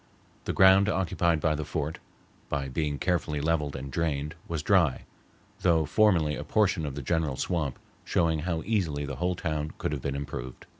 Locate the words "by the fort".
1.39-1.99